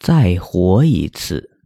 [0.00, 1.60] 再活一次。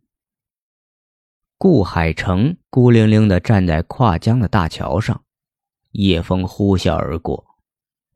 [1.56, 5.24] 顾海城孤零零地站在跨江的大桥上，
[5.92, 7.46] 夜风呼啸而过，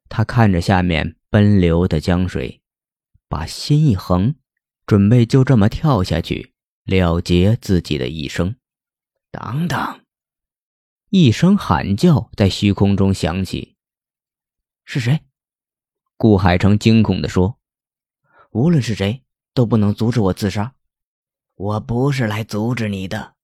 [0.09, 2.61] 他看着下面奔流的江水，
[3.29, 4.35] 把心一横，
[4.87, 8.57] 准备就这么跳下去了结自己的一生。
[9.31, 10.01] 等等！
[11.11, 13.77] 一声喊叫在虚空中响起。
[14.85, 15.21] 是谁？
[16.17, 17.61] 顾海城惊恐地说
[18.51, 19.23] ：“无论是谁，
[19.59, 20.73] 都不能阻止我自杀。
[21.57, 23.35] 我不是来阻止你的。”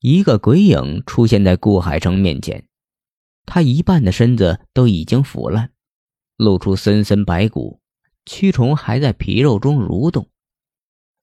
[0.00, 2.66] 一个鬼影出现在顾海成面前，
[3.44, 5.72] 他一半的身子都已经腐烂，
[6.38, 7.82] 露出森森白骨，
[8.24, 10.30] 蛆虫还在皮肉中蠕动。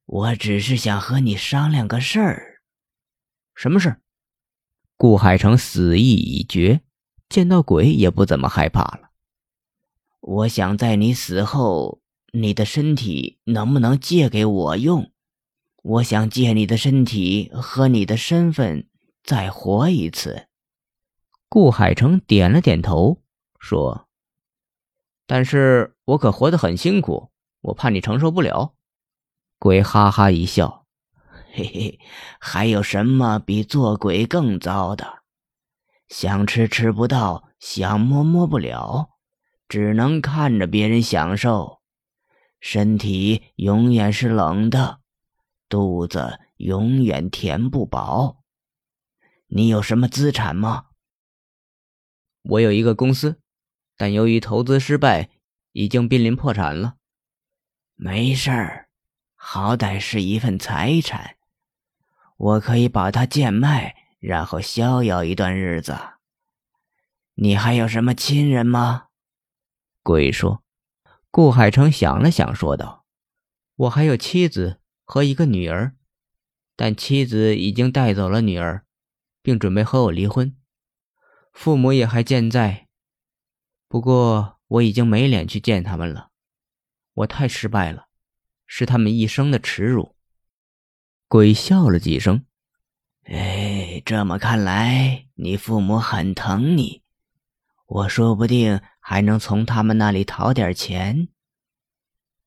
[0.05, 2.62] 我只是想和你商量个事儿。
[3.55, 4.02] 什么事儿？
[4.96, 6.82] 顾海成死意已决，
[7.27, 9.10] 见到鬼也不怎么害怕了。
[10.20, 12.01] 我想在你死后，
[12.31, 15.12] 你的身体能不能借给我用？
[15.84, 18.88] 我想借你的身体和你的身份
[19.23, 20.48] 再活一次。
[21.49, 23.21] 顾海成点了点头，
[23.60, 24.07] 说
[25.27, 28.76] ：“但是我可活得很辛苦，我怕你承受不了。”
[29.60, 30.85] 鬼哈哈一笑
[31.51, 31.99] ：“嘿嘿，
[32.40, 35.23] 还有什么比做鬼更糟的？
[36.07, 39.10] 想吃吃不到，想摸摸不了。”
[39.68, 41.80] 只能看着别人享受，
[42.62, 45.01] 身体永远是冷的，
[45.67, 48.43] 肚子永远填不饱。
[49.48, 50.85] 你有什么资产吗？
[52.43, 53.41] 我有一个公司，
[53.98, 55.29] 但由于投资失败，
[55.71, 56.98] 已经濒临破产了。
[57.95, 58.89] 没事儿，
[59.35, 61.37] 好歹是一份财产，
[62.37, 65.97] 我可以把它贱卖，然后逍遥一段日子。
[67.34, 69.07] 你还有什么亲人吗？
[70.03, 70.63] 鬼说
[71.31, 73.06] ：“顾海成想了想，说道
[73.75, 75.96] ：‘我还有妻子和一个女儿，
[76.75, 78.85] 但妻子已经带走了女儿，
[79.41, 80.56] 并准备和我离婚。
[81.53, 82.89] 父母也还健在，
[83.88, 86.31] 不过我已经没脸去见他们了。
[87.13, 88.07] 我太失败了，
[88.67, 90.17] 是他们一生的耻辱。’
[91.29, 92.45] 鬼笑了几声
[93.23, 97.00] ：‘哎，这么看来，你父母很疼你。
[97.91, 101.28] 我说不定……’”还能从他们那里讨点钱。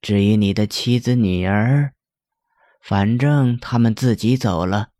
[0.00, 1.92] 至于你的妻子、女儿，
[2.80, 4.90] 反正他们自己走了，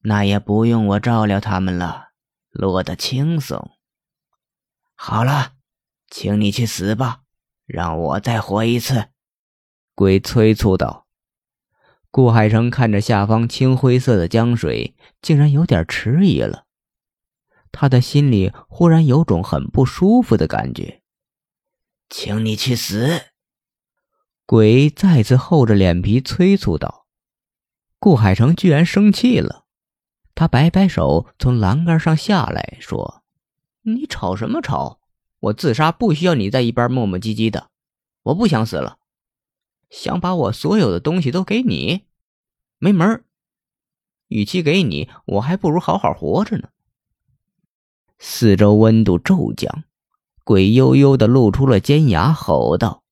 [0.00, 2.08] 那也不用我照料他们了，
[2.50, 3.70] 落得轻松。
[4.96, 5.52] 好了，
[6.10, 7.20] 请你去死吧，
[7.64, 9.10] 让我再活一次。”
[9.94, 11.06] 鬼催促道。
[12.10, 16.66] 顾海成看着下方青灰色的江水，竟然有点迟疑了。
[17.72, 21.02] 他的心里忽然有种很不舒服的感觉。
[22.10, 23.26] 请你去死！
[24.46, 27.06] 鬼再次厚着脸皮催促道。
[27.98, 29.64] 顾海成居然生气了，
[30.34, 33.22] 他摆摆手，从栏杆上下来说
[33.82, 35.00] ：“你吵什么吵？
[35.40, 37.70] 我自杀不需要你在一边磨磨唧唧的。
[38.22, 38.98] 我不想死了，
[39.90, 42.04] 想把我所有的东西都给你，
[42.78, 43.24] 没门儿。
[44.28, 46.68] 与其给你，我还不如好好活着呢。”
[48.18, 49.84] 四周温度骤降，
[50.42, 53.04] 鬼悠悠的露出了尖牙，吼道：“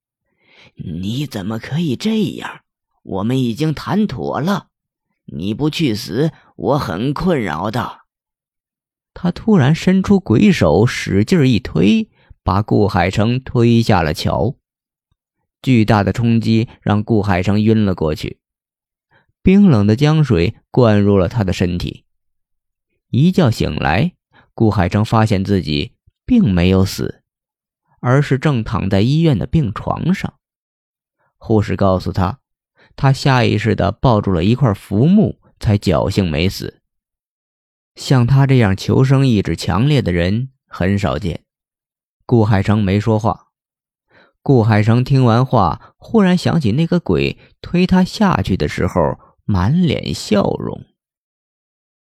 [0.74, 2.62] 你怎么可以这样？
[3.04, 4.66] 我们已经谈妥了，
[5.26, 8.00] 你不去死，我很困扰的。”
[9.14, 12.10] 他突然伸出鬼手，使劲一推，
[12.42, 14.56] 把顾海城推下了桥。
[15.62, 18.40] 巨大的冲击让顾海城晕了过去，
[19.40, 22.04] 冰冷的江水灌入了他的身体。
[23.10, 24.15] 一觉醒来。
[24.56, 25.92] 顾海成发现自己
[26.24, 27.22] 并没有死，
[28.00, 30.32] 而是正躺在医院的病床上。
[31.36, 32.38] 护士告诉他，
[32.96, 36.80] 他下意识地抱住了一块浮木，才侥幸没死。
[37.96, 41.44] 像他这样求生意志强烈的人很少见。
[42.24, 43.48] 顾海成没说话。
[44.40, 50.86] 顾海成听完话，忽然想起那个鬼推他下去的时候满脸笑容。